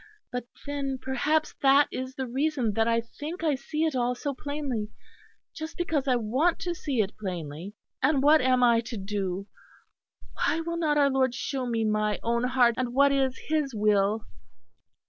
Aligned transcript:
But 0.31 0.47
then 0.65 0.97
perhaps 0.97 1.53
that 1.61 1.87
is 1.91 2.15
the 2.15 2.25
reason 2.25 2.73
that 2.73 2.87
I 2.87 3.01
think 3.01 3.43
I 3.43 3.53
see 3.53 3.83
it 3.85 3.95
all 3.95 4.15
so 4.15 4.33
plainly; 4.33 4.89
just 5.53 5.77
because 5.77 6.07
I 6.07 6.15
want 6.15 6.57
to 6.61 6.73
see 6.73 7.01
it 7.01 7.15
plainly. 7.19 7.75
And 8.01 8.23
what 8.23 8.41
am 8.41 8.63
I 8.63 8.79
to 8.81 8.97
do? 8.97 9.45
Why 10.33 10.59
will 10.59 10.77
not 10.77 10.97
our 10.97 11.11
Lord 11.11 11.35
shew 11.35 11.67
me 11.67 11.85
my 11.85 12.17
own 12.23 12.45
heart 12.45 12.73
and 12.79 12.95
what 12.95 13.11
is 13.11 13.37
His 13.47 13.75
Will?" 13.75 14.25